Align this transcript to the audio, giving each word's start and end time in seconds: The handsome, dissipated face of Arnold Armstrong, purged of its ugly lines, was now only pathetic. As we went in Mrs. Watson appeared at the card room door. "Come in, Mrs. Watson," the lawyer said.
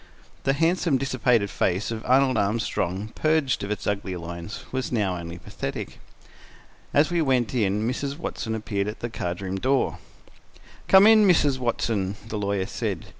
The 0.45 0.53
handsome, 0.53 0.97
dissipated 0.97 1.51
face 1.51 1.91
of 1.91 2.03
Arnold 2.07 2.35
Armstrong, 2.35 3.09
purged 3.13 3.63
of 3.63 3.69
its 3.69 3.85
ugly 3.85 4.15
lines, 4.15 4.63
was 4.71 4.91
now 4.91 5.15
only 5.15 5.37
pathetic. 5.37 5.99
As 6.91 7.11
we 7.11 7.21
went 7.21 7.53
in 7.53 7.87
Mrs. 7.87 8.17
Watson 8.17 8.55
appeared 8.55 8.87
at 8.87 9.01
the 9.01 9.11
card 9.11 9.41
room 9.41 9.59
door. 9.59 9.99
"Come 10.87 11.05
in, 11.05 11.25
Mrs. 11.27 11.59
Watson," 11.59 12.15
the 12.27 12.39
lawyer 12.39 12.65
said. 12.65 13.05